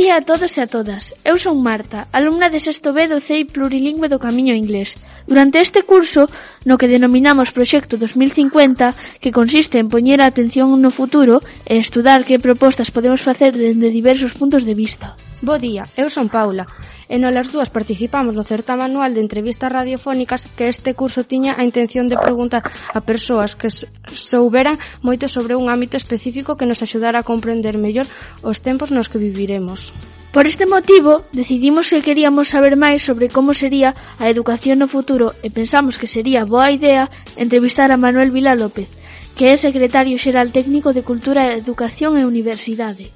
día 0.00 0.16
a 0.16 0.24
todos 0.24 0.56
e 0.56 0.64
a 0.64 0.66
todas. 0.66 1.12
Eu 1.28 1.36
son 1.36 1.60
Marta, 1.60 2.08
alumna 2.16 2.48
de 2.48 2.56
sexto 2.56 2.96
B 2.96 3.04
do 3.04 3.20
CEI 3.20 3.44
Plurilingüe 3.44 4.08
do 4.08 4.16
Camiño 4.16 4.56
Inglés. 4.56 4.96
Durante 5.28 5.60
este 5.60 5.84
curso, 5.84 6.24
no 6.64 6.80
que 6.80 6.88
denominamos 6.88 7.52
Proxecto 7.52 8.00
2050, 8.00 8.96
que 9.20 9.28
consiste 9.28 9.76
en 9.76 9.92
poñer 9.92 10.24
a 10.24 10.32
atención 10.32 10.72
no 10.80 10.88
futuro 10.88 11.44
e 11.68 11.76
estudar 11.76 12.24
que 12.24 12.40
propostas 12.40 12.88
podemos 12.88 13.20
facer 13.20 13.52
dende 13.52 13.92
diversos 13.92 14.32
puntos 14.32 14.64
de 14.64 14.72
vista. 14.72 15.20
Bo 15.44 15.60
día, 15.60 15.84
eu 16.00 16.08
son 16.08 16.32
Paula, 16.32 16.64
e 17.10 17.18
nolas 17.18 17.50
dúas 17.50 17.74
participamos 17.74 18.38
no 18.38 18.46
certame 18.46 18.86
anual 18.86 19.10
de 19.10 19.20
entrevistas 19.26 19.66
radiofónicas 19.66 20.46
que 20.54 20.70
este 20.70 20.94
curso 20.94 21.26
tiña 21.26 21.58
a 21.58 21.66
intención 21.66 22.06
de 22.06 22.14
preguntar 22.14 22.62
a 22.62 23.02
persoas 23.02 23.58
que 23.58 23.66
souberan 24.14 24.78
moito 25.02 25.26
sobre 25.26 25.58
un 25.58 25.66
ámbito 25.66 25.98
específico 25.98 26.54
que 26.54 26.70
nos 26.70 26.86
axudara 26.86 27.20
a 27.20 27.26
comprender 27.26 27.74
mellor 27.82 28.06
os 28.46 28.62
tempos 28.62 28.94
nos 28.94 29.10
que 29.10 29.18
viviremos. 29.18 29.90
Por 30.30 30.46
este 30.46 30.62
motivo, 30.70 31.26
decidimos 31.34 31.90
que 31.90 32.06
queríamos 32.06 32.54
saber 32.54 32.78
máis 32.78 33.02
sobre 33.02 33.26
como 33.26 33.50
sería 33.58 33.98
a 34.22 34.30
educación 34.30 34.78
no 34.78 34.86
futuro 34.86 35.34
e 35.42 35.50
pensamos 35.50 35.98
que 35.98 36.06
sería 36.06 36.46
boa 36.46 36.70
idea 36.70 37.10
entrevistar 37.34 37.90
a 37.90 37.98
Manuel 37.98 38.30
Vila 38.30 38.54
López, 38.54 38.86
que 39.34 39.50
é 39.50 39.58
secretario 39.58 40.14
xeral 40.22 40.54
técnico 40.54 40.94
de 40.94 41.02
Cultura, 41.02 41.58
Educación 41.58 42.14
e 42.14 42.22
Universidade. 42.22 43.10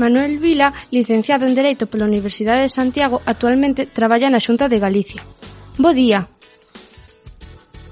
Manuel 0.00 0.38
Vila, 0.40 0.72
licenciado 0.90 1.44
en 1.44 1.54
Dereito 1.54 1.84
pola 1.84 2.08
Universidade 2.08 2.64
de 2.64 2.72
Santiago, 2.72 3.20
actualmente 3.28 3.84
traballa 3.84 4.32
na 4.32 4.40
Xunta 4.40 4.64
de 4.72 4.80
Galicia. 4.80 5.20
Bo 5.76 5.92
día. 5.92 6.24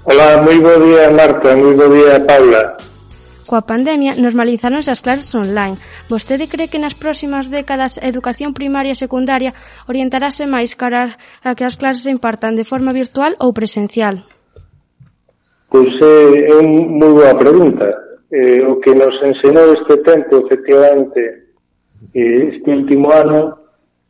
Hola, 0.09 0.41
moi 0.41 0.57
bo 0.57 0.73
día 0.81 1.13
Marta, 1.13 1.53
moi 1.53 1.77
bo 1.77 1.85
día 1.93 2.17
Paula. 2.25 2.81
Coa 3.45 3.61
pandemia 3.61 4.17
normalizaron 4.17 4.81
as 4.81 5.01
clases 5.05 5.29
online. 5.37 5.77
Vostede 6.09 6.49
cree 6.49 6.69
que 6.69 6.81
nas 6.81 6.97
próximas 6.97 7.53
décadas 7.53 8.01
a 8.01 8.09
educación 8.09 8.57
primaria 8.57 8.97
e 8.97 9.01
secundaria 9.05 9.53
orientarase 9.85 10.49
máis 10.49 10.73
cara 10.73 11.13
a 11.45 11.53
que 11.53 11.65
as 11.65 11.77
clases 11.77 12.09
se 12.09 12.13
impartan 12.13 12.57
de 12.57 12.65
forma 12.65 12.89
virtual 12.89 13.37
ou 13.37 13.53
presencial? 13.53 14.25
Pois 15.69 15.93
eh, 16.01 16.49
é, 16.49 16.53
é 16.53 16.55
unha 16.57 16.89
moi 16.89 17.11
boa 17.13 17.37
pregunta. 17.37 17.85
Eh, 18.33 18.61
o 18.65 18.77
que 18.81 18.93
nos 18.93 19.13
ensinou 19.25 19.73
este 19.73 19.97
tempo, 20.05 20.45
efectivamente, 20.45 21.48
eh, 22.13 22.55
este 22.55 22.71
último 22.71 23.11
ano, 23.11 23.59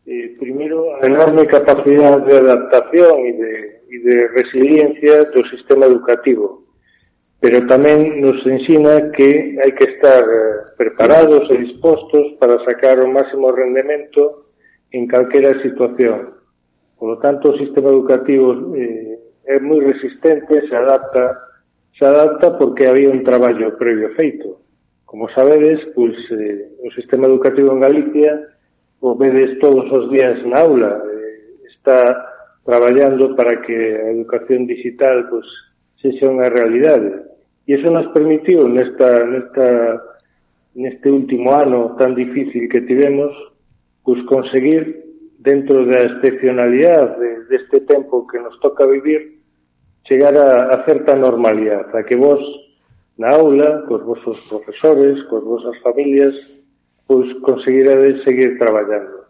eh, 0.05 0.35
primeiro, 0.39 0.95
a 1.01 1.05
enorme 1.05 1.45
capacidade 1.47 2.25
de 2.25 2.37
adaptación 2.37 3.13
e 3.25 3.33
de, 3.33 3.53
e 3.89 3.97
de 4.01 4.15
resiliencia 4.33 5.25
do 5.29 5.41
sistema 5.49 5.85
educativo, 5.85 6.65
pero 7.39 7.65
tamén 7.67 8.19
nos 8.19 8.41
ensina 8.45 9.13
que 9.15 9.57
hai 9.61 9.71
que 9.77 9.85
estar 9.95 10.23
eh, 10.23 10.75
preparados 10.75 11.47
e 11.49 11.61
dispostos 11.61 12.35
para 12.41 12.59
sacar 12.65 12.99
o 12.99 13.07
máximo 13.07 13.51
rendemento 13.51 14.51
en 14.91 15.07
calquera 15.07 15.61
situación. 15.61 16.35
Por 16.97 17.15
lo 17.15 17.17
tanto, 17.19 17.51
o 17.51 17.57
sistema 17.57 17.89
educativo 17.89 18.75
eh, 18.75 19.19
é 19.49 19.57
moi 19.59 19.79
resistente, 19.81 20.67
se 20.67 20.75
adapta, 20.75 21.57
se 21.97 22.05
adapta 22.05 22.57
porque 22.59 22.85
había 22.85 23.09
un 23.09 23.23
traballo 23.23 23.77
previo 23.77 24.13
feito. 24.13 24.68
Como 25.09 25.27
sabedes, 25.29 25.81
pois, 25.95 26.13
eh, 26.29 26.69
o 26.85 26.91
sistema 26.93 27.25
educativo 27.25 27.73
en 27.73 27.81
Galicia 27.81 28.45
o 29.01 29.17
vedes 29.17 29.57
todos 29.57 29.89
os 29.89 30.05
días 30.13 30.37
na 30.45 30.61
aula. 30.61 31.01
Eh, 31.01 31.65
está 31.65 32.13
traballando 32.61 33.33
para 33.33 33.57
que 33.65 33.73
a 33.73 34.13
educación 34.13 34.69
digital 34.69 35.25
pois, 35.33 35.49
sexa 35.97 36.29
unha 36.29 36.53
realidade. 36.53 37.25
E 37.65 37.73
iso 37.73 37.89
nos 37.89 38.05
permitiu 38.13 38.69
nesta, 38.69 39.25
nesta, 39.25 39.97
neste 40.77 41.09
último 41.09 41.57
ano 41.57 41.97
tan 41.97 42.13
difícil 42.13 42.69
que 42.69 42.85
tivemos 42.85 43.33
pois, 44.05 44.21
conseguir 44.29 45.09
dentro 45.41 45.89
da 45.89 46.05
excepcionalidade 46.05 47.49
deste 47.49 47.81
tempo 47.89 48.29
que 48.29 48.37
nos 48.37 48.53
toca 48.61 48.85
vivir, 48.85 49.41
chegar 50.05 50.37
a, 50.37 50.69
a 50.69 50.85
certa 50.85 51.17
normalidade, 51.17 51.97
a 51.97 52.05
que 52.05 52.13
vos 52.13 52.68
na 53.19 53.35
aula, 53.35 53.83
cos 53.85 54.01
vosos 54.07 54.39
profesores, 54.47 55.21
cos 55.27 55.43
vosas 55.43 55.75
familias, 55.83 56.33
pois 57.05 57.27
conseguirades 57.43 58.23
seguir 58.23 58.57
traballando. 58.57 59.27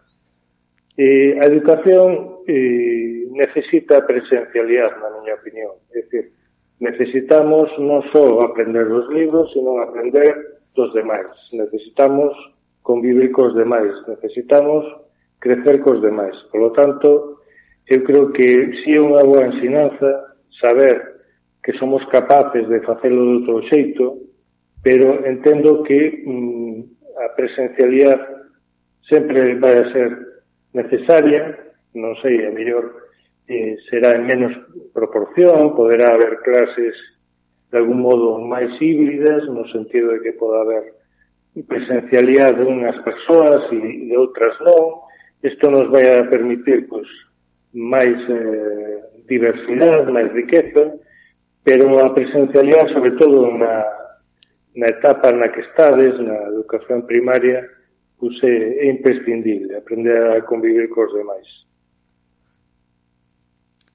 E 0.96 1.34
a 1.42 1.44
educación 1.50 2.38
e, 2.46 3.26
necesita 3.34 4.06
presencialidade, 4.06 4.94
na 5.02 5.10
miña 5.18 5.34
opinión. 5.34 5.74
É 5.90 6.06
dicir, 6.06 6.30
necesitamos 6.78 7.66
non 7.82 8.06
só 8.14 8.46
aprender 8.46 8.86
dos 8.86 9.10
libros, 9.10 9.50
sino 9.50 9.82
aprender 9.82 10.62
dos 10.78 10.94
demais. 10.94 11.34
Necesitamos 11.50 12.30
convivir 12.86 13.34
cos 13.34 13.58
demais, 13.58 13.90
necesitamos 14.06 14.86
crecer 15.42 15.82
cos 15.82 15.98
demais. 15.98 16.38
Por 16.54 16.62
lo 16.62 16.70
tanto, 16.70 17.42
eu 17.90 18.06
creo 18.06 18.30
que 18.30 18.70
si 18.86 18.94
é 18.94 19.02
unha 19.02 19.26
boa 19.26 19.50
ensinanza 19.50 20.38
saber 20.62 21.19
que 21.70 21.78
somos 21.78 22.04
capaces 22.08 22.68
de 22.68 22.80
facelo 22.82 23.22
de 23.22 23.32
outro 23.38 23.62
xeito, 23.70 24.26
pero 24.82 25.22
entendo 25.22 25.86
que 25.86 26.26
mm, 26.26 26.82
a 27.22 27.26
presencialidade 27.38 28.26
sempre 29.06 29.54
vai 29.54 29.78
a 29.78 29.86
ser 29.94 30.10
necesaria, 30.74 31.54
non 31.94 32.18
sei, 32.18 32.42
a 32.42 32.50
mellor 32.50 32.90
eh, 33.46 33.78
será 33.86 34.18
en 34.18 34.26
menos 34.26 34.50
proporción, 34.90 35.78
poderá 35.78 36.10
haber 36.10 36.42
clases 36.42 36.98
de 37.70 37.78
algún 37.78 38.02
modo 38.02 38.42
máis 38.42 38.74
híbridas, 38.82 39.46
no 39.46 39.62
sentido 39.70 40.10
de 40.10 40.26
que 40.26 40.34
poda 40.34 40.66
haber 40.66 40.98
presencialidade 41.70 42.62
de 42.62 42.66
unhas 42.66 42.98
persoas 43.06 43.70
e 43.70 44.10
de 44.10 44.16
outras 44.18 44.58
non. 44.66 45.06
Isto 45.38 45.70
nos 45.70 45.86
vai 45.86 46.02
a 46.02 46.26
permitir 46.26 46.90
pois, 46.90 47.06
máis 47.70 48.18
eh, 48.26 49.22
diversidade, 49.30 50.10
máis 50.10 50.34
riqueza, 50.34 50.98
pero 51.62 51.84
a 52.00 52.14
presencialidade, 52.14 52.92
sobre 52.92 53.12
todo 53.20 53.50
na, 53.52 53.84
na 54.76 54.86
etapa 54.88 55.32
na 55.32 55.52
que 55.52 55.60
estades, 55.60 56.16
na 56.20 56.48
educación 56.54 57.04
primaria, 57.04 57.68
pues, 58.18 58.36
é, 58.42 58.84
é 58.84 58.90
imprescindible 58.90 59.76
aprender 59.76 60.16
a 60.36 60.44
convivir 60.44 60.88
cos 60.88 61.12
demais. 61.12 61.48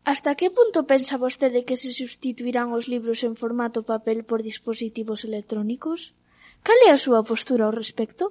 Hasta 0.05 0.35
que 0.35 0.53
punto 0.53 0.85
pensa 0.85 1.17
vostede 1.17 1.65
que 1.65 1.75
se 1.75 1.89
sustituirán 1.89 2.69
os 2.69 2.85
libros 2.85 3.25
en 3.25 3.33
formato 3.33 3.81
papel 3.81 4.21
por 4.21 4.45
dispositivos 4.45 5.25
electrónicos? 5.25 6.13
Cal 6.61 6.77
é 6.85 6.93
a 6.93 7.01
súa 7.01 7.25
postura 7.25 7.65
ao 7.65 7.73
respecto? 7.73 8.29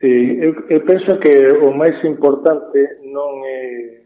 Eu, 0.00 0.64
eu 0.72 0.80
penso 0.88 1.20
que 1.20 1.32
o 1.60 1.76
máis 1.76 1.92
importante 2.08 3.04
non 3.12 3.44
é 3.44 4.00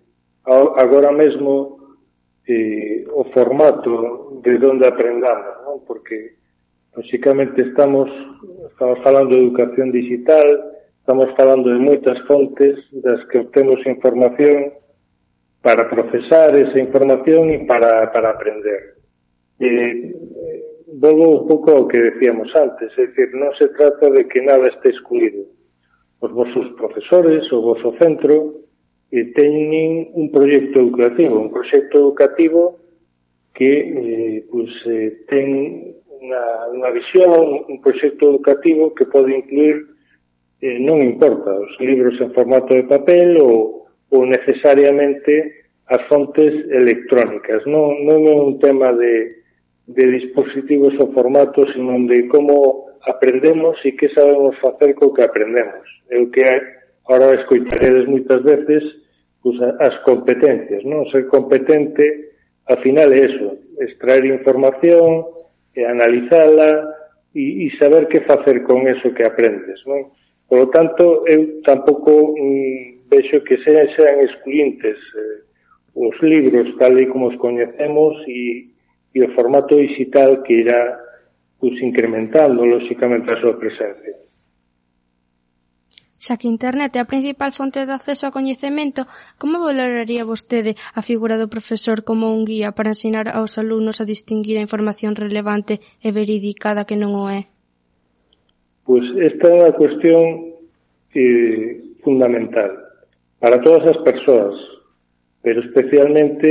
agora 0.74 1.14
mesmo 1.14 1.83
eh, 2.46 3.04
o 3.12 3.24
formato 3.32 4.40
de 4.42 4.60
onde 4.60 4.84
aprendamos, 4.86 5.64
non? 5.64 5.80
porque 5.88 6.36
lóxicamente 6.92 7.62
estamos, 7.62 8.10
estamos 8.70 9.00
falando 9.00 9.34
de 9.34 9.42
educación 9.48 9.90
digital, 9.90 10.76
estamos 11.00 11.32
falando 11.36 11.72
de 11.72 11.80
moitas 11.80 12.20
fontes 12.28 12.80
das 12.92 13.20
que 13.32 13.40
obtemos 13.40 13.80
información 13.86 14.76
para 15.64 15.88
procesar 15.88 16.52
esa 16.56 16.78
información 16.78 17.48
e 17.48 17.64
para, 17.64 18.12
para 18.12 18.36
aprender. 18.36 19.00
Eh, 19.60 20.12
eh, 20.12 20.74
volvo 21.00 21.40
un 21.40 21.48
pouco 21.48 21.72
ao 21.72 21.88
que 21.88 21.98
decíamos 22.12 22.52
antes, 22.52 22.92
é 23.00 23.08
dicir, 23.08 23.32
non 23.32 23.56
se 23.56 23.72
trata 23.72 24.12
de 24.12 24.28
que 24.28 24.44
nada 24.44 24.68
este 24.68 24.92
excluído. 24.92 25.48
Os 26.20 26.30
vosos 26.32 26.68
profesores, 26.76 27.48
o 27.52 27.64
voso 27.64 27.96
centro, 27.96 28.63
eh, 29.14 29.30
teñen 29.30 30.10
un 30.18 30.26
proxecto 30.34 30.80
educativo, 30.80 31.38
un 31.38 31.52
proxecto 31.52 31.98
educativo 31.98 32.78
que 33.54 33.70
eh, 33.78 34.44
pues, 34.50 34.70
eh, 34.90 35.22
ten 35.30 35.94
unha, 36.18 36.74
unha 36.74 36.90
visión, 36.90 37.62
un 37.70 37.78
proxecto 37.78 38.34
educativo 38.34 38.90
que 38.90 39.06
pode 39.06 39.30
incluir, 39.38 39.86
eh, 40.58 40.82
non 40.82 40.98
importa, 40.98 41.54
os 41.54 41.78
libros 41.78 42.18
en 42.18 42.34
formato 42.34 42.74
de 42.74 42.90
papel 42.90 43.38
ou, 43.38 43.86
ou 44.10 44.20
necesariamente 44.26 45.62
as 45.86 46.02
fontes 46.10 46.50
electrónicas. 46.74 47.62
Non, 47.70 48.02
non 48.02 48.26
é 48.26 48.34
un 48.34 48.58
tema 48.58 48.90
de, 48.98 49.46
de 49.86 50.04
dispositivos 50.10 50.98
ou 50.98 51.14
formatos, 51.14 51.70
senón 51.70 52.10
de 52.10 52.26
como 52.26 52.90
aprendemos 53.06 53.78
e 53.86 53.94
que 53.94 54.10
sabemos 54.10 54.58
facer 54.58 54.98
co 54.98 55.14
que 55.14 55.22
aprendemos. 55.22 55.86
É 56.10 56.18
o 56.18 56.26
que 56.34 56.42
agora 57.06 57.38
escoitaredes 57.38 58.10
moitas 58.10 58.42
veces 58.42 59.03
pues, 59.44 59.60
as 59.60 59.92
competencias, 60.08 60.80
non? 60.88 61.04
Ser 61.12 61.28
competente, 61.28 62.32
a 62.64 62.80
final 62.80 63.12
é 63.12 63.28
eso, 63.28 63.60
extraer 63.76 64.24
información, 64.24 65.28
e 65.76 65.84
analizala, 65.84 66.96
e, 67.36 67.68
e 67.68 67.76
saber 67.76 68.08
que 68.08 68.24
facer 68.24 68.64
con 68.64 68.88
eso 68.88 69.12
que 69.12 69.28
aprendes, 69.28 69.84
non? 69.84 70.16
Por 70.48 70.64
lo 70.64 70.68
tanto, 70.72 71.28
eu 71.28 71.60
tampouco 71.60 72.32
mm, 72.32 73.04
vexo 73.12 73.44
que 73.44 73.60
sean, 73.60 73.84
sean 73.92 74.24
excluyentes 74.24 74.96
eh, 74.96 75.44
os 75.92 76.16
libros 76.22 76.72
tal 76.80 76.96
e 76.96 77.06
como 77.06 77.28
os 77.28 77.36
coñecemos 77.36 78.16
e, 78.26 78.72
e 79.12 79.18
o 79.20 79.32
formato 79.36 79.76
digital 79.76 80.40
que 80.40 80.64
irá 80.64 80.96
pues, 81.60 81.76
incrementando, 81.84 82.64
lóxicamente, 82.64 83.28
a 83.28 83.40
súa 83.44 83.60
presencia. 83.60 84.23
Xa 86.24 86.40
que 86.40 86.48
Internet 86.48 86.96
é 86.96 87.00
a 87.04 87.10
principal 87.12 87.52
fonte 87.52 87.84
de 87.84 87.92
acceso 87.92 88.24
ao 88.24 88.32
coñecemento, 88.32 89.04
como 89.36 89.60
valoraría 89.60 90.24
vostede 90.24 90.72
a 90.96 91.04
figura 91.04 91.36
do 91.36 91.52
profesor 91.52 92.00
como 92.00 92.32
un 92.32 92.48
guía 92.48 92.72
para 92.72 92.96
ensinar 92.96 93.28
aos 93.28 93.60
alumnos 93.60 94.00
a 94.00 94.08
distinguir 94.08 94.56
a 94.56 94.64
información 94.64 95.20
relevante 95.20 95.84
e 96.00 96.08
verídica 96.16 96.72
da 96.72 96.88
que 96.88 96.96
non 96.96 97.12
o 97.12 97.28
é? 97.28 97.44
Pois 98.88 99.04
esta 99.20 99.52
é 99.52 99.56
unha 99.68 99.76
cuestión 99.76 100.24
eh, 101.12 101.92
fundamental 102.00 102.72
para 103.36 103.60
todas 103.60 103.84
as 103.92 104.00
persoas, 104.00 104.56
pero 105.44 105.60
especialmente 105.60 106.48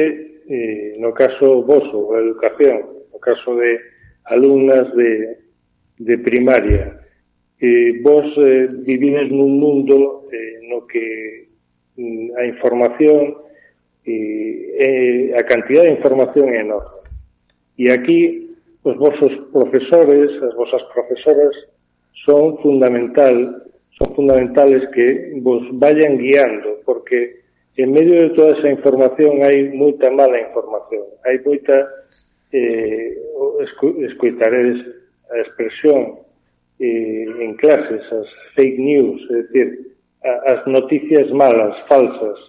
eh, 0.54 1.02
no 1.02 1.18
caso 1.18 1.66
voso, 1.66 2.14
a 2.14 2.22
educación, 2.22 3.10
no 3.10 3.18
caso 3.18 3.58
de 3.58 3.82
alumnas 4.30 4.86
de, 4.94 5.42
de 5.98 6.16
primaria, 6.22 7.03
eh, 7.64 8.00
vos 8.04 8.28
eh, 8.44 8.68
vivides 8.84 9.32
nun 9.32 9.56
mundo 9.56 10.28
eh, 10.28 10.60
no 10.68 10.84
que 10.84 11.48
mm, 11.96 12.36
a 12.36 12.44
información 12.44 13.40
eh, 14.04 14.76
eh, 14.84 15.32
a 15.32 15.44
cantidad 15.48 15.88
de 15.88 15.96
información 15.96 16.52
é 16.52 16.60
enorme. 16.60 17.08
E 17.80 17.88
aquí 17.88 18.52
os 18.84 19.00
vosos 19.00 19.32
profesores, 19.56 20.28
as 20.44 20.54
vosas 20.60 20.84
profesoras 20.92 21.56
son 22.28 22.60
fundamental, 22.60 23.64
son 23.96 24.12
fundamentales 24.12 24.84
que 24.92 25.32
vos 25.40 25.64
vayan 25.80 26.20
guiando, 26.20 26.84
porque 26.84 27.48
en 27.80 27.96
medio 27.96 28.28
de 28.28 28.36
toda 28.36 28.60
esa 28.60 28.68
información 28.68 29.40
hai 29.40 29.72
moita 29.72 30.12
mala 30.12 30.36
información, 30.36 31.16
hai 31.24 31.40
moita 31.40 31.80
eh, 32.52 33.16
escoitaredes 34.04 34.84
a 35.32 35.40
expresión 35.48 36.23
eh, 36.84 37.26
en 37.46 37.56
clases, 37.56 38.04
as 38.12 38.28
fake 38.56 38.80
news, 38.80 39.20
é 39.32 39.42
dicir, 39.48 39.68
as 40.24 40.62
noticias 40.68 41.32
malas, 41.32 41.76
falsas. 41.88 42.40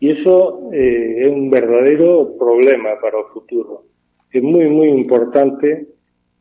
E 0.00 0.12
iso 0.12 0.70
eh, 0.72 1.24
é 1.24 1.28
un 1.28 1.48
verdadeiro 1.50 2.36
problema 2.38 3.00
para 3.00 3.18
o 3.18 3.28
futuro. 3.32 3.88
É 4.32 4.40
moi, 4.40 4.68
moi 4.68 4.88
importante 4.92 5.88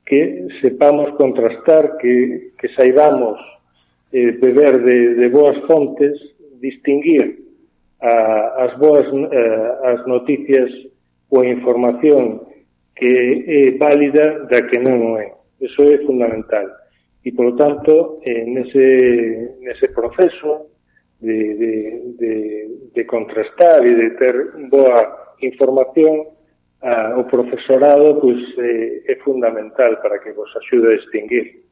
que 0.05 0.47
sepamos 0.61 1.11
contrastar, 1.15 1.97
que, 1.97 2.51
que 2.59 2.67
saibamos 2.75 3.39
eh, 4.13 4.31
beber 4.43 4.83
de, 4.83 5.15
de 5.15 5.27
boas 5.29 5.57
fontes, 5.67 6.15
distinguir 6.61 7.47
a, 8.01 8.65
as 8.65 8.77
boas 8.77 9.05
eh, 9.07 9.71
as 9.83 10.05
noticias 10.05 10.69
ou 11.31 11.41
a 11.41 11.47
información 11.47 12.45
que 12.95 13.11
é 13.47 13.77
válida 13.77 14.47
da 14.49 14.61
que 14.63 14.79
non 14.79 15.13
o 15.13 15.17
é. 15.17 15.33
Eso 15.61 15.81
é 15.83 15.97
fundamental 16.05 16.65
e, 17.27 17.35
polo 17.35 17.59
tanto, 17.59 18.23
eh, 18.23 18.47
nese, 18.47 19.59
nese 19.59 19.91
proceso 19.91 20.71
de, 21.19 21.37
de, 21.59 21.73
de, 22.15 22.33
de 22.95 23.03
contrastar 23.03 23.83
e 23.83 23.93
de 23.99 24.09
ter 24.15 24.35
boa 24.71 25.35
información, 25.43 26.37
a, 26.79 27.19
o 27.19 27.27
profesorado 27.27 28.15
pois, 28.21 28.39
eh, 28.57 29.03
é 29.11 29.15
fundamental 29.19 29.99
para 29.99 30.23
que 30.23 30.31
vos 30.31 30.47
axude 30.55 30.87
a 30.87 30.95
distinguir. 30.95 31.67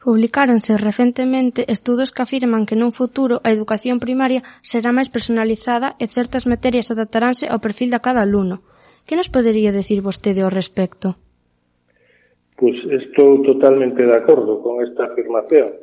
Publicáronse 0.00 0.78
recentemente 0.78 1.66
estudos 1.66 2.14
que 2.14 2.22
afirman 2.22 2.62
que 2.62 2.78
nun 2.78 2.94
futuro 2.94 3.42
a 3.42 3.50
educación 3.50 3.98
primaria 3.98 4.46
será 4.62 4.94
máis 4.94 5.10
personalizada 5.10 5.98
e 5.98 6.06
certas 6.06 6.46
materias 6.46 6.94
adaptaránse 6.94 7.50
ao 7.50 7.58
perfil 7.58 7.90
de 7.90 7.98
cada 7.98 8.22
aluno. 8.22 8.62
Que 9.02 9.18
nos 9.18 9.28
podería 9.28 9.74
decir 9.74 9.98
vostede 10.06 10.46
ao 10.46 10.54
respecto? 10.54 11.18
Pois 12.56 12.76
estou 12.88 13.44
totalmente 13.44 14.00
de 14.00 14.16
acordo 14.16 14.64
con 14.64 14.80
esta 14.80 15.12
afirmación. 15.12 15.76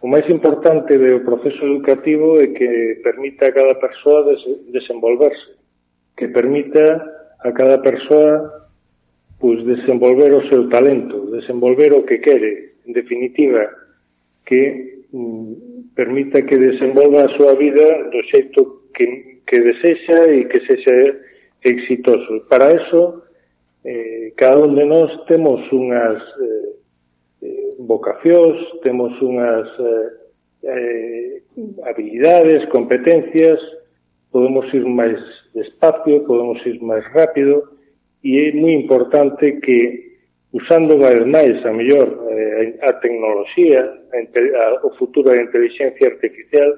O 0.00 0.08
máis 0.08 0.24
importante 0.28 0.96
do 0.96 1.24
proceso 1.24 1.60
educativo 1.64 2.40
é 2.40 2.52
que 2.56 3.00
permita 3.04 3.48
a 3.48 3.56
cada 3.56 3.76
persoa 3.76 4.28
des 4.28 4.40
desenvolverse, 4.72 5.56
que 6.16 6.28
permita 6.28 6.84
a 7.40 7.50
cada 7.52 7.80
persoa 7.80 8.60
pois, 9.40 9.64
desenvolver 9.64 10.32
o 10.36 10.44
seu 10.48 10.68
talento, 10.68 11.32
desenvolver 11.32 11.92
o 11.96 12.04
que 12.04 12.20
quere, 12.20 12.76
en 12.84 12.92
definitiva, 12.92 13.64
que 14.44 15.04
mm, 15.12 15.92
permita 15.96 16.44
que 16.44 16.56
desenvolva 16.56 17.24
a 17.24 17.32
súa 17.36 17.56
vida 17.56 18.12
do 18.12 18.20
xeito 18.28 18.88
que, 18.92 19.40
que 19.48 19.58
desexa 19.60 20.28
e 20.28 20.44
que 20.44 20.60
sexa 20.68 20.92
exitoso. 21.64 22.44
Para 22.48 22.72
eso 22.72 23.24
eh, 23.84 24.32
cada 24.36 24.58
un 24.58 24.74
de 24.74 24.84
nós 24.84 25.10
temos 25.26 25.60
unhas 25.72 26.20
eh, 26.20 26.70
eh 27.42 27.74
vocacións, 27.78 28.56
temos 28.82 29.12
unhas 29.22 29.66
eh, 29.80 30.08
eh, 30.62 31.42
habilidades, 31.88 32.68
competencias, 32.68 33.58
podemos 34.30 34.68
ir 34.74 34.84
máis 34.86 35.18
despacio, 35.54 36.24
podemos 36.24 36.60
ir 36.66 36.80
máis 36.82 37.04
rápido, 37.12 37.80
e 38.22 38.36
é 38.38 38.52
moi 38.52 38.72
importante 38.76 39.58
que 39.64 40.10
usando 40.52 40.98
cada 40.98 41.14
vez 41.14 41.26
máis, 41.26 41.64
a 41.64 41.72
mellor, 41.72 42.08
eh, 42.30 42.78
a 42.82 42.92
tecnoloxía, 43.00 43.80
a, 43.80 44.16
a, 44.16 44.86
o 44.86 44.90
futuro 44.98 45.30
da 45.30 45.42
inteligencia 45.42 46.08
artificial, 46.08 46.76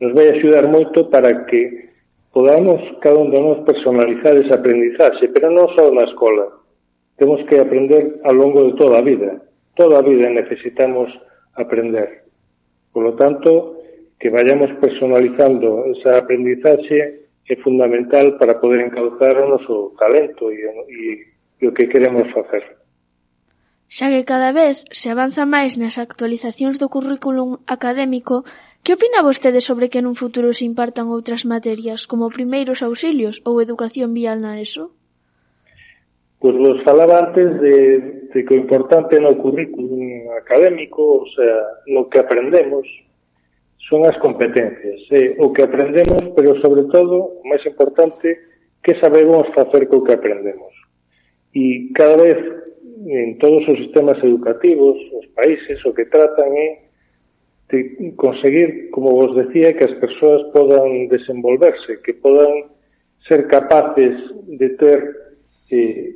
nos 0.00 0.12
vai 0.12 0.28
axudar 0.28 0.68
moito 0.68 1.08
para 1.10 1.44
que 1.46 1.90
podamos 2.36 2.82
cada 3.00 3.16
un 3.16 3.30
de 3.30 3.40
nós 3.40 3.64
personalizar 3.64 4.36
esa 4.36 4.60
aprendizaxe, 4.60 5.32
pero 5.32 5.48
non 5.48 5.72
só 5.72 5.88
na 5.88 6.04
escola. 6.04 6.44
Temos 7.16 7.40
que 7.48 7.56
aprender 7.56 8.20
ao 8.28 8.36
longo 8.36 8.60
de 8.68 8.76
toda 8.76 9.00
a 9.00 9.06
vida. 9.08 9.40
Toda 9.72 9.96
a 9.96 10.04
vida 10.04 10.28
necesitamos 10.28 11.08
aprender. 11.56 12.28
Por 12.92 13.08
lo 13.08 13.16
tanto, 13.16 13.80
que 14.20 14.28
vayamos 14.28 14.68
personalizando 14.76 15.88
esa 15.96 16.20
aprendizaxe 16.20 17.24
é 17.48 17.56
fundamental 17.64 18.36
para 18.36 18.60
poder 18.60 18.84
encauzar 18.84 19.32
o 19.40 19.56
noso 19.56 19.96
talento 19.96 20.52
e, 20.52 20.60
e, 20.92 21.00
e 21.56 21.64
o 21.64 21.72
que 21.72 21.88
queremos 21.88 22.28
facer. 22.36 22.84
Xa 23.88 24.12
que 24.12 24.28
cada 24.28 24.52
vez 24.52 24.84
se 24.92 25.08
avanza 25.08 25.48
máis 25.48 25.80
nas 25.80 25.96
actualizacións 25.96 26.76
do 26.76 26.92
currículum 26.92 27.64
académico, 27.64 28.44
Que 28.86 28.94
opina 28.94 29.26
vostede 29.26 29.58
sobre 29.58 29.90
que 29.90 29.98
nun 29.98 30.14
futuro 30.14 30.54
se 30.54 30.62
impartan 30.62 31.10
outras 31.10 31.42
materias, 31.42 32.06
como 32.06 32.30
primeiros 32.30 32.86
auxilios 32.86 33.42
ou 33.42 33.58
educación 33.58 34.14
vial 34.14 34.38
na 34.38 34.62
ESO? 34.62 34.94
Pois 36.38 36.54
vos 36.54 36.78
falaba 36.86 37.18
antes 37.26 37.50
de, 37.58 37.74
de 38.30 38.38
que 38.46 38.54
o 38.54 38.62
importante 38.62 39.18
no 39.18 39.34
currículum 39.42 40.30
académico, 40.38 41.02
o 41.02 41.26
sea, 41.34 41.82
no 41.90 42.06
que 42.06 42.22
aprendemos, 42.22 42.86
son 43.90 44.06
as 44.06 44.14
competencias, 44.22 45.02
eh, 45.10 45.34
o 45.42 45.50
que 45.50 45.66
aprendemos, 45.66 46.30
pero 46.38 46.54
sobre 46.62 46.86
todo, 46.86 47.42
o 47.42 47.44
máis 47.50 47.66
importante, 47.66 48.38
que 48.86 48.94
sabemos 49.02 49.50
facer 49.50 49.90
co 49.90 50.06
que 50.06 50.14
aprendemos. 50.14 50.70
E 51.50 51.90
cada 51.90 52.14
vez 52.22 52.38
en 53.02 53.34
todos 53.42 53.66
os 53.66 53.82
sistemas 53.82 54.22
educativos, 54.22 54.94
os 55.10 55.26
países, 55.34 55.82
o 55.82 55.90
que 55.90 56.06
tratan 56.06 56.54
é 56.54 56.85
de 57.68 58.14
conseguir, 58.16 58.90
como 58.90 59.10
vos 59.10 59.34
decía, 59.34 59.76
que 59.76 59.84
as 59.84 59.94
persoas 59.98 60.42
podan 60.54 61.08
desenvolverse, 61.08 62.00
que 62.02 62.14
podan 62.14 62.70
ser 63.26 63.46
capaces 63.48 64.14
de 64.46 64.68
ter 64.70 64.98
eh, 65.70 66.14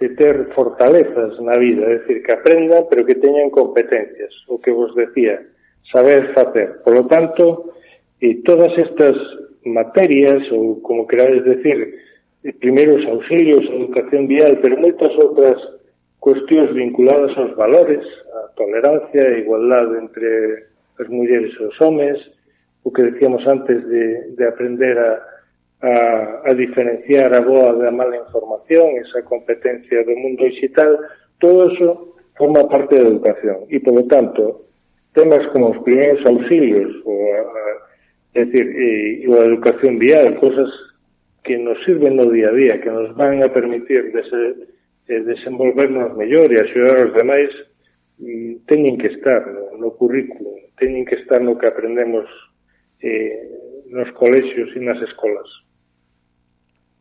de 0.00 0.08
ter 0.10 0.46
fortalezas 0.54 1.40
na 1.40 1.56
vida, 1.56 1.82
é 1.86 1.98
dicir, 1.98 2.22
que 2.22 2.32
aprendan, 2.32 2.86
pero 2.88 3.04
que 3.04 3.18
teñan 3.18 3.50
competencias, 3.50 4.30
o 4.46 4.58
que 4.58 4.70
vos 4.70 4.94
decía, 4.94 5.42
saber 5.90 6.32
facer. 6.34 6.78
Por 6.84 6.94
lo 6.94 7.06
tanto, 7.06 7.74
eh, 8.20 8.38
todas 8.44 8.70
estas 8.78 9.16
materias, 9.64 10.46
ou 10.54 10.78
como 10.86 11.06
querades 11.06 11.42
decir, 11.42 11.98
eh, 12.46 12.54
primeiros 12.62 13.02
auxilios, 13.10 13.66
educación 13.66 14.30
vial, 14.30 14.62
pero 14.62 14.78
moitas 14.78 15.10
outras 15.18 15.58
cuestións 16.22 16.70
vinculadas 16.78 17.34
aos 17.34 17.58
valores, 17.58 18.06
a 18.38 18.54
tolerancia, 18.54 19.22
a 19.22 19.38
igualdade 19.42 19.98
entre 19.98 20.67
as 20.98 21.08
mulleres 21.08 21.54
e 21.58 21.62
os 21.64 21.80
homes, 21.80 22.18
o 22.84 22.92
que 22.92 23.02
decíamos 23.02 23.46
antes 23.46 23.86
de, 23.88 24.34
de 24.36 24.44
aprender 24.46 24.98
a, 24.98 25.12
a, 25.82 26.42
a 26.50 26.52
diferenciar 26.54 27.34
a 27.34 27.40
boa 27.40 27.74
da 27.74 27.90
mala 27.90 28.16
información, 28.16 28.98
esa 28.98 29.22
competencia 29.22 30.04
do 30.04 30.16
mundo 30.16 30.44
digital, 30.44 30.98
todo 31.38 31.70
eso 31.70 32.16
forma 32.36 32.68
parte 32.68 32.98
da 32.98 33.08
educación. 33.08 33.66
E, 33.70 33.78
polo 33.80 34.06
tanto, 34.06 34.66
temas 35.14 35.46
como 35.54 35.70
os 35.70 35.78
primeiros 35.82 36.24
auxilios, 36.26 36.90
ou 37.04 37.18
a, 37.34 37.38
a, 37.42 37.64
é 38.34 38.44
decir, 38.44 38.66
e, 38.66 39.22
e 39.22 39.28
a 39.30 39.46
educación 39.46 39.98
vial, 39.98 40.34
cosas 40.38 40.70
que 41.44 41.56
nos 41.58 41.78
sirven 41.84 42.16
no 42.18 42.30
día 42.30 42.50
a 42.50 42.56
día, 42.56 42.80
que 42.80 42.90
nos 42.90 43.14
van 43.14 43.42
a 43.42 43.52
permitir 43.52 44.10
dese, 44.12 44.66
eh, 45.08 45.22
desenvolvernos 45.22 46.14
mellor 46.18 46.50
e 46.52 46.58
axudar 46.60 47.06
os 47.06 47.12
demais, 47.14 47.50
mm, 48.18 48.66
teñen 48.66 48.98
que 48.98 49.14
estar 49.14 49.46
no, 49.46 49.78
no 49.78 49.88
currículo 49.94 50.57
teñen 50.78 51.04
que 51.04 51.18
estar 51.20 51.42
no 51.42 51.58
que 51.58 51.66
aprendemos 51.66 52.26
eh, 53.02 53.86
nos 53.90 54.10
colexios 54.14 54.70
e 54.74 54.80
nas 54.80 54.98
escolas. 55.02 55.48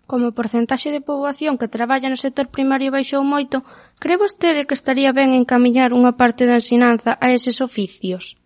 Como 0.07 0.31
porcentaxe 0.31 0.89
de 0.91 1.03
poboación 1.03 1.59
que 1.59 1.67
traballa 1.67 2.07
no 2.07 2.15
sector 2.15 2.47
primario 2.47 2.95
baixou 2.95 3.27
moito, 3.27 3.61
cree 3.99 4.15
vostede 4.15 4.63
que 4.63 4.77
estaría 4.77 5.11
ben 5.11 5.35
encamiñar 5.35 5.91
unha 5.91 6.15
parte 6.15 6.47
da 6.47 6.63
ensinanza 6.63 7.19
a 7.19 7.27
eses 7.35 7.59
oficios? 7.59 8.39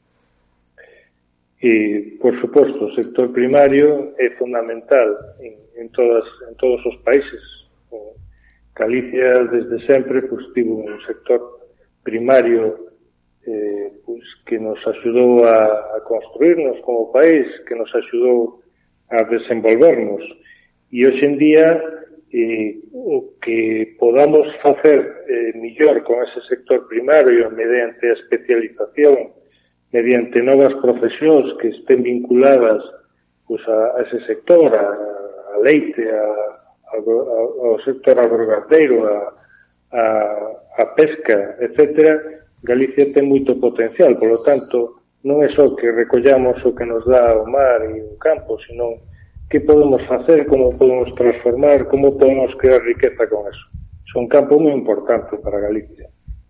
E, 1.62 2.18
por 2.18 2.34
suposto, 2.42 2.90
o 2.90 2.96
sector 2.98 3.30
primario 3.30 4.18
é 4.18 4.34
fundamental 4.42 5.38
en, 5.46 5.54
en, 5.78 5.88
todas, 5.94 6.26
en 6.50 6.58
todos 6.58 6.82
os 6.90 6.98
países. 7.06 7.44
Galicia, 8.74 9.46
desde 9.46 9.78
sempre, 9.86 10.26
pues, 10.26 10.42
tivo 10.58 10.82
un 10.82 10.98
sector 11.06 11.62
primario 12.02 12.91
eh, 13.48 13.92
pues, 14.06 14.22
que 14.46 14.60
nos 14.60 14.78
axudou 14.86 15.46
a, 15.46 15.98
a 15.98 16.04
construirnos 16.06 16.80
como 16.82 17.12
país, 17.12 17.48
que 17.68 17.76
nos 17.76 17.90
axudou 17.96 18.62
a 19.10 19.24
desenvolvernos. 19.26 20.22
E 20.92 21.08
hoxe 21.08 21.26
en 21.26 21.36
día 21.40 21.68
eh, 22.34 22.80
o 22.94 23.36
que 23.42 23.96
podamos 23.98 24.48
facer 24.62 25.26
eh, 25.28 25.52
millor 25.56 26.04
con 26.04 26.24
ese 26.24 26.42
sector 26.48 26.88
primario 26.88 27.50
mediante 27.52 28.12
a 28.12 28.18
especialización, 28.20 29.34
mediante 29.92 30.42
novas 30.42 30.72
profesións 30.80 31.58
que 31.60 31.76
estén 31.76 32.04
vinculadas 32.04 32.84
pues, 33.48 33.64
a, 33.68 33.98
a 33.98 34.02
ese 34.08 34.24
sector, 34.28 34.72
a, 34.72 34.88
a 35.56 35.58
leite, 35.64 36.08
a, 36.08 36.24
a, 36.92 36.96
a, 36.96 37.40
ao 37.68 37.80
sector 37.84 38.16
agrogateiro, 38.20 39.08
a, 39.08 39.18
a, 39.92 40.04
a 40.80 40.86
pesca, 40.96 41.56
etcétera, 41.60 42.48
Galicia 42.64 43.10
ten 43.10 43.26
moito 43.26 43.58
potencial, 43.58 44.14
polo 44.22 44.38
tanto, 44.46 45.02
non 45.26 45.42
é 45.42 45.50
só 45.54 45.74
que 45.78 45.90
recollamos 45.90 46.58
o 46.62 46.74
que 46.78 46.86
nos 46.86 47.02
dá 47.10 47.34
o 47.38 47.46
mar 47.50 47.82
e 47.90 48.02
o 48.02 48.18
campo, 48.22 48.58
senón 48.66 49.02
que 49.50 49.60
podemos 49.62 50.02
facer, 50.08 50.46
como 50.46 50.78
podemos 50.78 51.12
transformar, 51.14 51.90
como 51.90 52.18
podemos 52.18 52.54
crear 52.56 52.82
riqueza 52.82 53.28
con 53.28 53.50
eso. 53.50 53.66
Son 54.14 54.28
campo 54.28 54.58
moi 54.58 54.74
importante 54.74 55.38
para 55.42 55.60
Galicia. 55.60 56.08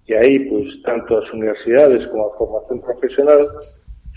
E 0.07 0.13
aí, 0.13 0.51
pois, 0.51 0.67
tanto 0.83 1.17
as 1.17 1.27
universidades 1.31 2.05
como 2.11 2.27
a 2.27 2.35
formación 2.37 2.83
profesional 2.83 3.47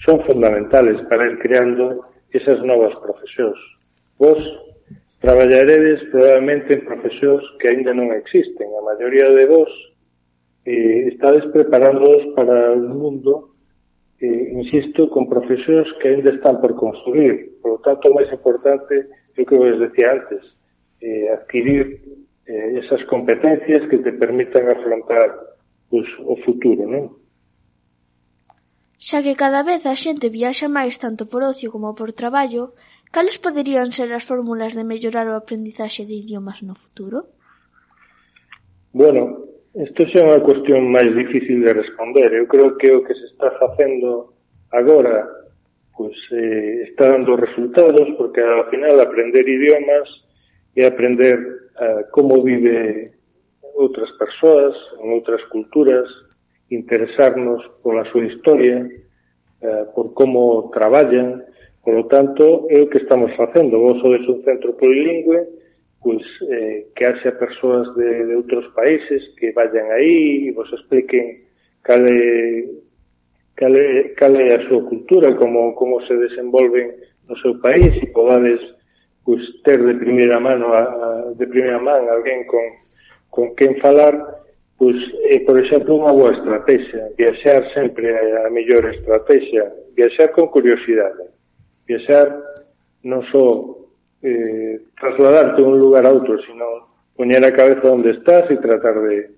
son 0.04 0.18
fundamentales 0.26 1.00
para 1.06 1.30
ir 1.30 1.38
creando 1.38 2.04
esas 2.34 2.58
novas 2.66 2.92
profesións. 3.00 3.56
Vos 4.18 4.38
traballaredes 5.20 6.02
probablemente 6.10 6.74
en 6.74 6.84
profesións 6.84 7.42
que 7.62 7.70
aínda 7.70 7.94
non 7.94 8.12
existen. 8.12 8.68
A 8.74 8.82
maioría 8.82 9.30
de 9.30 9.46
vos 9.48 9.70
eh, 10.64 11.08
estades 11.12 11.44
preparándoos 11.52 12.34
para 12.34 12.72
un 12.72 12.96
mundo, 12.96 13.54
eh, 14.20 14.52
insisto, 14.52 15.08
con 15.10 15.28
profesións 15.28 15.88
que 16.00 16.08
ainda 16.08 16.32
están 16.32 16.60
por 16.60 16.74
construir. 16.74 17.60
Por 17.60 17.72
lo 17.72 17.78
tanto, 17.84 18.08
o 18.08 18.16
máis 18.16 18.32
importante, 18.32 19.08
eu 19.36 19.44
que 19.44 19.56
vos 19.56 19.76
decía 19.76 20.16
antes, 20.16 20.42
eh, 21.04 21.28
adquirir 21.28 22.00
eh, 22.46 22.80
esas 22.80 23.04
competencias 23.04 23.88
que 23.88 23.98
te 23.98 24.12
permitan 24.12 24.68
afrontar 24.70 25.28
pues, 25.92 26.08
o 26.24 26.36
futuro, 26.44 26.88
non? 26.88 27.12
Xa 28.96 29.20
que 29.20 29.36
cada 29.36 29.60
vez 29.60 29.84
a 29.84 29.92
xente 29.92 30.32
viaxa 30.32 30.72
máis 30.72 30.96
tanto 30.96 31.28
por 31.28 31.44
ocio 31.44 31.68
como 31.68 31.92
por 31.92 32.16
traballo, 32.16 32.72
cales 33.12 33.36
poderían 33.36 33.92
ser 33.92 34.08
as 34.16 34.24
fórmulas 34.24 34.72
de 34.72 34.88
mellorar 34.88 35.28
o 35.28 35.36
aprendizaxe 35.36 36.08
de 36.08 36.16
idiomas 36.16 36.64
no 36.64 36.72
futuro? 36.72 37.28
Bueno, 38.96 39.43
Isto 39.74 40.06
xa 40.06 40.22
é 40.22 40.26
unha 40.30 40.46
cuestión 40.46 40.86
máis 40.86 41.10
difícil 41.18 41.58
de 41.66 41.74
responder. 41.74 42.30
Eu 42.30 42.46
creo 42.46 42.78
que 42.78 42.94
o 42.94 43.02
que 43.02 43.14
se 43.14 43.26
está 43.34 43.50
facendo 43.58 44.30
agora 44.70 45.26
pois, 45.98 46.14
eh, 46.30 46.86
está 46.90 47.10
dando 47.10 47.34
resultados 47.34 48.06
porque 48.14 48.40
ao 48.40 48.70
final 48.70 48.98
aprender 49.02 49.42
idiomas 49.42 50.06
e 50.78 50.86
aprender 50.86 51.36
eh, 51.74 52.02
como 52.14 52.42
vive 52.42 53.10
outras 53.74 54.10
persoas, 54.14 54.74
en 55.02 55.10
outras 55.10 55.42
culturas, 55.50 56.06
interesarnos 56.70 57.62
pola 57.82 58.06
súa 58.14 58.30
historia, 58.30 58.78
eh, 59.58 59.84
por 59.90 60.14
como 60.14 60.70
traballan, 60.70 61.42
Por 61.84 61.94
lo 61.94 62.04
tanto, 62.08 62.66
é 62.70 62.80
o 62.80 62.88
que 62.88 62.96
estamos 62.96 63.36
facendo. 63.36 63.78
Vos 63.78 64.00
sodes 64.00 64.24
un 64.26 64.40
centro 64.42 64.72
polilingüe, 64.72 65.63
pois 66.04 66.20
eh, 66.52 66.92
que 66.94 67.08
haxa 67.08 67.32
persoas 67.32 67.88
de, 67.96 68.28
de 68.28 68.34
outros 68.36 68.68
países 68.76 69.24
que 69.40 69.56
vayan 69.56 69.88
aí 69.96 70.44
e 70.44 70.52
vos 70.52 70.68
expliquen 70.68 71.48
cal 71.80 72.04
cale, 72.04 72.84
cal 73.56 73.72
cal 74.20 74.36
é 74.36 74.52
a 74.52 74.64
súa 74.68 74.84
cultura, 74.84 75.32
como, 75.40 75.72
como 75.72 76.04
se 76.04 76.12
desenvolven 76.12 76.92
no 77.24 77.34
seu 77.40 77.56
país 77.64 77.96
e 78.04 78.06
podades 78.12 78.60
pois, 79.24 79.40
ter 79.64 79.80
de 79.80 79.96
primeira 79.96 80.36
mano 80.38 80.76
a, 80.76 80.82
a, 80.84 81.08
de 81.32 81.46
primeira 81.48 81.80
man 81.80 82.04
alguén 82.12 82.44
con, 82.44 82.60
con 83.32 83.56
quen 83.56 83.80
falar 83.80 84.12
pois, 84.76 85.00
é, 85.32 85.36
eh, 85.36 85.40
por 85.48 85.56
exemplo, 85.56 85.96
unha 85.96 86.12
boa 86.12 86.36
estrategia 86.36 87.16
viaxar 87.16 87.64
sempre 87.72 88.12
é 88.12 88.44
a 88.44 88.52
mellor 88.52 88.84
estrategia 88.92 89.72
viaxar 89.96 90.36
con 90.36 90.52
curiosidade 90.52 91.32
viaxar 91.88 92.28
non 93.08 93.24
só 93.32 93.83
eh, 94.24 94.80
trasladarte 94.98 95.62
de 95.62 95.68
un 95.68 95.78
lugar 95.78 96.08
a 96.08 96.12
outro, 96.12 96.40
sino 96.42 96.90
poñer 97.14 97.44
a 97.44 97.54
cabeza 97.54 97.92
onde 97.92 98.16
estás 98.16 98.50
e 98.50 98.56
tratar 98.58 98.98
de, 99.04 99.30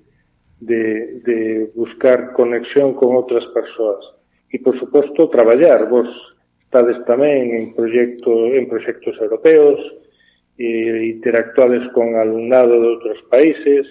de, 0.62 0.82
de 1.26 1.38
buscar 1.74 2.32
conexión 2.32 2.94
con 2.94 3.18
outras 3.18 3.44
persoas. 3.52 4.00
E, 4.48 4.62
por 4.62 4.78
suposto, 4.78 5.28
traballar. 5.28 5.84
Vos 5.90 6.08
estades 6.64 6.96
tamén 7.04 7.52
en, 7.52 7.64
proxecto, 7.76 8.54
en 8.54 8.64
proxectos 8.70 9.18
europeos, 9.20 9.76
e 10.58 11.12
interactuades 11.12 11.84
con 11.92 12.16
alumnado 12.16 12.80
de 12.80 12.88
outros 12.96 13.20
países 13.28 13.84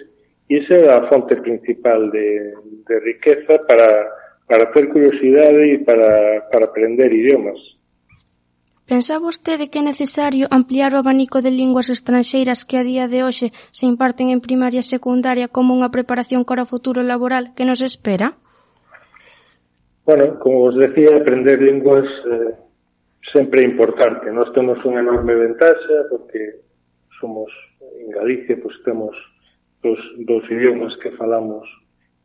e 0.50 0.58
esa 0.58 0.74
é 0.74 0.90
a 0.90 1.06
fonte 1.06 1.38
principal 1.38 2.10
de, 2.10 2.54
de 2.86 2.96
riqueza 3.06 3.58
para, 3.66 3.90
para 4.46 4.70
ter 4.74 4.90
curiosidade 4.90 5.62
e 5.62 5.78
para, 5.86 6.42
para 6.50 6.66
aprender 6.66 7.10
idiomas. 7.14 7.58
¿Pensa 8.86 9.18
vostede 9.18 9.66
que 9.66 9.82
é 9.82 9.82
necesario 9.82 10.46
ampliar 10.46 10.94
o 10.94 11.00
abanico 11.02 11.42
de 11.42 11.50
linguas 11.50 11.90
estranxeiras 11.90 12.62
que 12.62 12.78
a 12.78 12.86
día 12.86 13.10
de 13.10 13.26
hoxe 13.26 13.50
se 13.74 13.82
imparten 13.82 14.30
en 14.30 14.38
primaria 14.38 14.78
e 14.78 14.86
secundaria 14.86 15.50
como 15.50 15.74
unha 15.74 15.90
preparación 15.90 16.46
para 16.46 16.62
o 16.62 16.70
futuro 16.70 17.02
laboral 17.02 17.50
que 17.58 17.66
nos 17.66 17.82
espera? 17.82 18.38
Bueno, 20.06 20.38
como 20.38 20.70
vos 20.70 20.78
decía, 20.78 21.18
aprender 21.18 21.58
linguas 21.58 22.06
eh, 22.06 22.54
sempre 23.34 23.62
é 23.62 23.64
importante. 23.66 24.30
Nós 24.30 24.54
temos 24.54 24.78
unha 24.86 25.02
enorme 25.02 25.34
ventaxa 25.34 26.06
porque 26.06 26.62
somos 27.18 27.50
en 27.82 28.14
Galicia, 28.14 28.54
pois 28.54 28.78
temos 28.86 29.18
dos, 29.82 29.98
dos 30.22 30.46
idiomas 30.46 30.94
que 31.02 31.10
falamos 31.18 31.66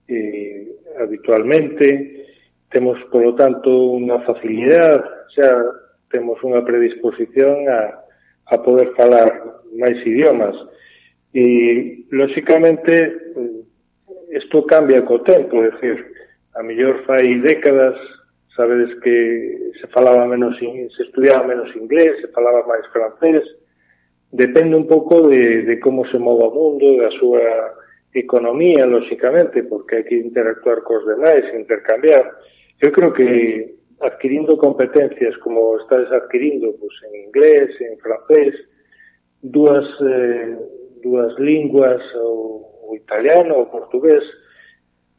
eh, 0.06 0.77
habitualmente, 1.01 2.22
temos, 2.70 3.01
polo 3.10 3.34
tanto, 3.34 3.98
unha 3.98 4.22
facilidade, 4.30 5.10
xa 5.34 5.50
temos 6.12 6.38
unha 6.44 6.62
predisposición 6.62 7.65
a, 7.72 8.06
a 8.51 8.56
poder 8.60 8.94
falar 9.00 9.32
máis 9.80 9.98
idiomas. 10.03 10.53
E, 11.34 12.06
lóxicamente, 12.12 12.91
isto 14.32 14.68
cambia 14.68 15.03
co 15.08 15.24
tempo, 15.24 15.63
é 15.63 15.72
dicir, 15.72 15.98
a 16.56 16.63
mellor 16.63 17.03
fai 17.08 17.39
décadas, 17.39 17.96
sabedes 18.56 18.91
que 19.00 19.72
se 19.80 19.88
falaba 19.88 20.27
menos, 20.27 20.60
se 20.60 21.03
estudiaba 21.03 21.48
menos 21.48 21.72
inglés, 21.75 22.20
se 22.20 22.27
falaba 22.36 22.68
máis 22.68 22.84
francés, 22.91 23.44
depende 24.32 24.75
un 24.75 24.88
pouco 24.88 25.27
de, 25.27 25.63
de 25.63 25.80
como 25.80 26.06
se 26.08 26.20
move 26.20 26.44
o 26.44 26.51
mundo, 26.51 27.00
da 27.00 27.12
súa 27.15 27.80
economía, 28.13 28.86
lóxicamente, 28.86 29.63
porque 29.63 30.03
hai 30.03 30.03
que 30.03 30.20
interactuar 30.20 30.84
cos 30.84 31.08
demais, 31.08 31.48
intercambiar. 31.56 32.27
Eu 32.84 32.91
creo 32.91 33.15
que 33.15 33.80
adquirindo 34.03 34.58
competencias 34.58 35.38
como 35.39 35.77
estades 35.77 36.12
adquirindo 36.12 36.75
pues, 36.79 36.93
en 37.10 37.27
inglés, 37.27 37.70
en 37.81 37.98
francés, 38.00 38.55
dúas, 39.41 39.86
eh, 40.01 40.58
dúas 41.03 41.38
linguas, 41.39 42.01
o, 42.15 42.88
o 42.89 42.96
italiano, 42.96 43.58
o 43.58 43.72
portugués, 43.72 44.24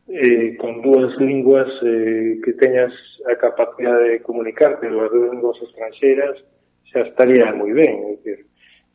eh, 0.09 0.57
con 0.59 0.83
dúas 0.83 1.17
linguas 1.19 1.69
eh, 1.83 2.41
que 2.45 2.53
teñas 2.55 2.93
a 3.31 3.37
capacidade 3.37 4.09
de 4.11 4.23
comunicarte, 4.23 4.89
dúas 4.89 5.13
linguas 5.13 5.57
estranxeiras, 5.63 6.43
xa 6.91 7.01
estaría 7.07 7.49
moi 7.55 7.73
ben. 7.73 7.95
É 8.05 8.09
dicir, 8.19 8.39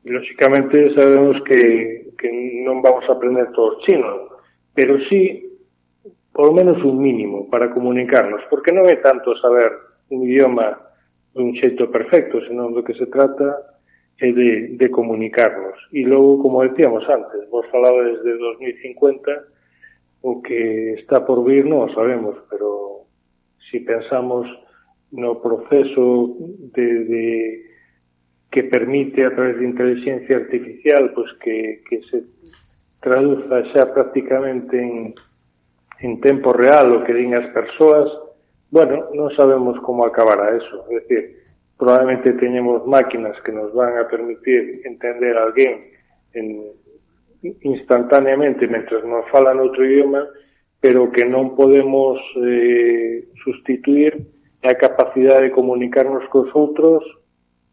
lóxicamente 0.04 0.94
sabemos 0.94 1.42
que, 1.48 2.12
que 2.20 2.30
non 2.64 2.84
vamos 2.84 3.08
a 3.08 3.16
aprender 3.16 3.50
todos 3.56 3.82
chino, 3.88 4.36
pero 4.76 5.00
sí 5.10 5.47
ou 6.38 6.54
menos 6.54 6.78
un 6.86 7.02
mínimo 7.02 7.50
para 7.50 7.74
comunicarnos, 7.74 8.46
porque 8.50 8.70
non 8.70 8.86
é 8.86 9.02
tanto 9.02 9.34
saber 9.42 9.74
un 10.14 10.22
idioma 10.22 10.78
dun 11.34 11.58
xeito 11.58 11.90
perfecto, 11.90 12.38
senón 12.46 12.78
do 12.78 12.86
que 12.86 12.94
se 12.94 13.10
trata 13.10 13.78
é 14.18 14.34
de, 14.34 14.78
de 14.78 14.88
comunicarnos. 14.90 15.78
E 15.94 16.06
logo, 16.06 16.42
como 16.42 16.66
decíamos 16.66 17.06
antes, 17.10 17.46
vos 17.50 17.66
falabades 17.70 18.22
de 18.22 18.34
2050, 18.38 20.26
o 20.26 20.42
que 20.42 20.98
está 20.98 21.26
por 21.26 21.42
vir 21.46 21.66
non 21.66 21.86
o 21.86 21.94
sabemos, 21.94 22.38
pero 22.50 23.06
si 23.70 23.82
pensamos 23.82 24.46
no 25.14 25.42
proceso 25.42 26.38
de, 26.74 26.88
de 27.06 27.26
que 28.52 28.64
permite 28.64 29.26
a 29.26 29.34
través 29.34 29.60
de 29.60 29.66
inteligencia 29.66 30.38
artificial 30.38 31.14
pois 31.14 31.32
pues 31.32 31.40
que, 31.42 31.58
que 31.88 31.98
se 32.10 32.24
traduza 33.00 33.64
xa 33.72 33.94
prácticamente 33.94 34.76
en, 34.82 35.14
en 36.00 36.22
tempo 36.22 36.54
real 36.54 36.94
o 36.94 37.04
que 37.04 37.14
din 37.14 37.34
as 37.34 37.48
persoas, 37.54 38.10
bueno, 38.70 39.10
non 39.16 39.34
sabemos 39.34 39.80
como 39.82 40.06
acabará 40.06 40.54
eso. 40.54 40.86
É 40.92 41.02
dicir, 41.02 41.24
probablemente 41.78 42.38
teñemos 42.38 42.86
máquinas 42.86 43.40
que 43.42 43.52
nos 43.52 43.74
van 43.74 43.98
a 43.98 44.08
permitir 44.08 44.82
entender 44.86 45.38
a 45.38 45.50
alguén 45.50 45.90
en, 46.34 46.70
instantaneamente 47.62 48.68
mentre 48.68 49.02
nos 49.06 49.26
fala 49.30 49.54
noutro 49.54 49.86
idioma, 49.86 50.26
pero 50.82 51.10
que 51.10 51.26
non 51.26 51.58
podemos 51.58 52.22
eh, 52.44 53.26
sustituir 53.42 54.14
a 54.62 54.74
capacidade 54.78 55.50
de 55.50 55.56
comunicarnos 55.56 56.26
cos 56.30 56.50
outros 56.54 57.02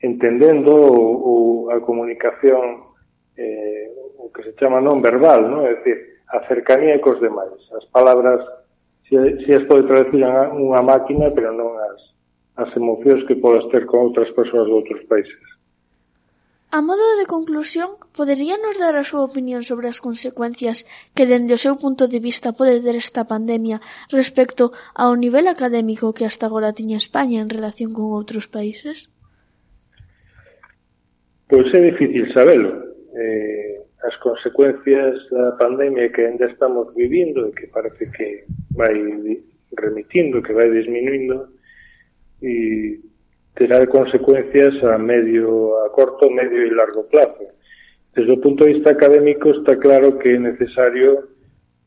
entendendo 0.00 0.72
o, 0.72 1.68
o 1.68 1.70
a 1.72 1.80
comunicación 1.80 2.92
eh, 3.36 3.88
o 4.20 4.28
que 4.32 4.44
se 4.44 4.52
chama 4.56 4.80
non 4.80 5.00
verbal, 5.00 5.48
non? 5.48 5.64
É 5.64 5.80
dicir, 5.80 6.13
a 6.34 6.38
cercanía 6.50 7.00
cos 7.00 7.22
demais. 7.22 7.62
As 7.78 7.86
palabras 7.94 8.42
si, 9.06 9.14
si 9.44 9.50
as 9.54 9.64
pode 9.70 9.86
traducir 9.86 10.24
a 10.26 10.50
unha 10.50 10.82
máquina, 10.82 11.30
pero 11.30 11.54
non 11.54 11.78
as, 11.78 12.00
as 12.58 12.70
emocións 12.74 13.22
que 13.28 13.38
podas 13.38 13.64
ter 13.70 13.86
con 13.86 14.10
outras 14.10 14.30
persoas 14.34 14.66
de 14.66 14.74
outros 14.74 15.02
países. 15.06 15.44
A 16.74 16.82
modo 16.82 17.06
de 17.22 17.30
conclusión, 17.30 18.02
poderíanos 18.18 18.82
dar 18.82 18.98
a 18.98 19.06
súa 19.06 19.22
opinión 19.22 19.62
sobre 19.62 19.86
as 19.86 20.02
consecuencias 20.02 20.82
que 21.14 21.22
dende 21.22 21.54
o 21.54 21.62
seu 21.62 21.78
punto 21.78 22.10
de 22.10 22.18
vista 22.18 22.50
pode 22.50 22.82
ter 22.82 22.98
esta 22.98 23.22
pandemia 23.22 23.78
respecto 24.10 24.74
ao 24.90 25.14
nivel 25.14 25.46
académico 25.46 26.10
que 26.10 26.26
hasta 26.26 26.50
agora 26.50 26.74
tiña 26.74 26.98
España 26.98 27.38
en 27.38 27.46
relación 27.46 27.94
con 27.94 28.10
outros 28.10 28.50
países? 28.50 29.06
Pois 31.46 31.70
é 31.70 31.80
difícil 31.94 32.26
sabelo. 32.34 32.90
Eh, 33.14 33.73
as 34.04 34.16
consecuencias 34.18 35.28
da 35.30 35.52
pandemia 35.52 36.12
que 36.12 36.22
ainda 36.22 36.46
estamos 36.46 36.94
vivindo 36.94 37.48
e 37.48 37.52
que 37.52 37.66
parece 37.68 38.10
que 38.12 38.44
vai 38.72 38.94
remitindo, 39.78 40.42
que 40.42 40.52
vai 40.52 40.70
disminuindo 40.70 41.48
e 42.42 43.00
terá 43.56 43.86
consecuencias 43.86 44.82
a 44.84 44.98
medio, 44.98 45.74
a 45.84 45.90
corto, 45.90 46.30
medio 46.30 46.66
e 46.66 46.74
largo 46.74 47.04
plazo. 47.04 47.46
Desde 48.14 48.32
o 48.32 48.40
punto 48.40 48.64
de 48.64 48.74
vista 48.74 48.90
académico 48.90 49.50
está 49.50 49.76
claro 49.76 50.18
que 50.18 50.30
é 50.30 50.38
necesario 50.38 51.28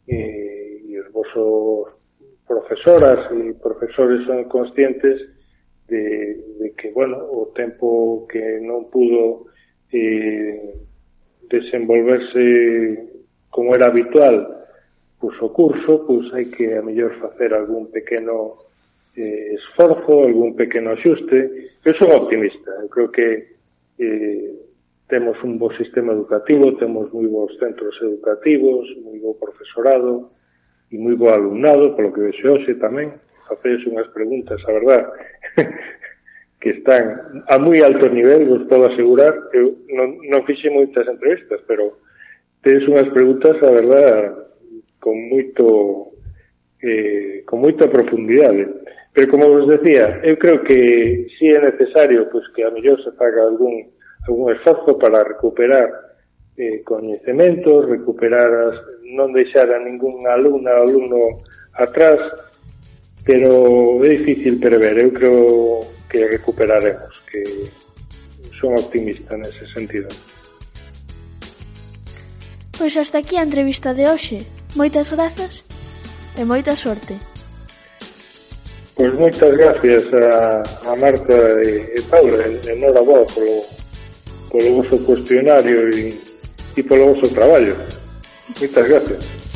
e, 0.07 0.81
e 0.89 0.99
os 0.99 1.11
vosos 1.11 1.93
profesoras 2.47 3.31
e 3.31 3.53
profesores 3.61 4.25
son 4.25 4.45
conscientes 4.45 5.21
de, 5.87 6.35
de 6.59 6.73
que, 6.75 6.91
bueno, 6.91 7.17
o 7.17 7.51
tempo 7.53 8.25
que 8.31 8.59
non 8.63 8.89
pudo 8.91 9.51
eh, 9.91 10.86
desenvolverse 11.49 13.07
como 13.49 13.73
era 13.73 13.87
habitual 13.87 14.57
pois, 15.19 15.37
o 15.41 15.49
curso, 15.49 16.05
pois 16.05 16.29
hai 16.33 16.45
que 16.45 16.77
a 16.77 16.81
mellor 16.81 17.17
facer 17.17 17.53
algún 17.53 17.89
pequeno 17.89 18.69
eh, 19.17 19.57
esforzo, 19.57 20.23
algún 20.23 20.55
pequeno 20.55 20.93
axuste. 20.93 21.73
Eu 21.83 21.93
son 21.97 22.11
optimista, 22.13 22.71
eu 22.81 22.89
creo 22.89 23.09
que 23.09 23.57
eh, 23.97 24.53
temos 25.09 25.41
un 25.41 25.57
bo 25.57 25.73
sistema 25.73 26.13
educativo, 26.13 26.77
temos 26.77 27.09
moi 27.09 27.25
bons 27.25 27.57
centros 27.57 27.97
educativos, 28.01 28.85
moi 29.01 29.17
bo 29.17 29.33
profesorado 29.39 30.29
e 30.91 30.99
moi 31.01 31.15
bo 31.17 31.33
alumnado, 31.33 31.95
polo 31.97 32.13
que 32.13 32.27
vexe 32.29 32.45
hoxe 32.45 32.77
tamén, 32.77 33.17
facedes 33.49 33.87
unhas 33.89 34.07
preguntas, 34.13 34.61
a 34.67 34.71
verdad, 34.71 35.03
que 36.59 36.69
están 36.71 37.43
a 37.47 37.55
moi 37.61 37.77
alto 37.85 38.09
nivel, 38.09 38.49
vos 38.49 38.65
podo 38.65 38.89
asegurar, 38.89 39.33
eu 39.53 39.77
non, 39.93 40.17
non 40.25 40.45
fixe 40.49 40.73
moitas 40.73 41.05
entrevistas, 41.05 41.61
pero 41.69 42.01
tedes 42.65 42.87
unhas 42.89 43.09
preguntas, 43.13 43.61
a 43.61 43.69
verdad, 43.69 44.49
con 44.97 45.15
moito 45.29 46.17
eh, 46.81 47.45
con 47.45 47.61
moita 47.61 47.85
profundidade. 47.89 48.65
Pero 49.13 49.31
como 49.31 49.49
vos 49.49 49.69
decía, 49.69 50.21
eu 50.25 50.37
creo 50.37 50.61
que 50.65 51.29
si 51.37 51.49
é 51.49 51.61
necesario 51.61 52.29
pois, 52.29 52.45
que 52.53 52.65
a 52.65 52.73
mellor 52.73 53.01
se 53.05 53.13
faga 53.13 53.45
algún, 53.45 53.93
algún 54.25 54.53
esforzo 54.53 54.97
para 54.97 55.23
recuperar 55.23 55.89
eh, 56.57 56.81
coñecementos, 56.81 57.85
recuperar 57.85 58.49
as, 58.49 58.77
non 59.05 59.29
deixar 59.33 59.69
a 59.69 59.77
ningún 59.81 60.25
alumna 60.25 60.73
ou 60.81 60.89
alumno 60.89 61.21
atrás, 61.77 62.17
pero 63.21 64.01
é 64.01 64.09
difícil 64.17 64.57
prever. 64.57 64.97
Eu 64.97 65.13
creo 65.13 65.96
que 66.17 66.25
recuperaremos, 66.25 67.21
que 67.31 67.69
son 68.59 68.73
optimista 68.73 69.37
nese 69.37 69.69
sentido. 69.69 70.09
Pois 72.73 72.97
hasta 72.97 73.21
aquí 73.21 73.37
a 73.37 73.45
entrevista 73.45 73.93
de 73.93 74.09
hoxe. 74.09 74.41
Moitas 74.73 75.13
grazas 75.13 75.61
e 76.33 76.41
moita 76.41 76.73
sorte. 76.73 77.13
Pois 78.97 79.13
moitas 79.13 79.53
gracias 79.53 80.09
a, 80.13 80.61
a 80.89 80.93
Marta 80.97 81.37
e, 81.61 81.85
e 81.97 82.01
Paula, 82.09 82.49
enhoraboa 82.65 83.25
polo, 83.29 83.61
polo 84.49 84.81
vosso 84.81 84.97
cuestionario 85.05 85.89
e, 85.93 86.17
e 86.77 86.81
polo 86.81 87.13
vosso 87.13 87.29
traballo. 87.29 87.77
Moitas 88.57 88.85
gracias. 88.89 89.46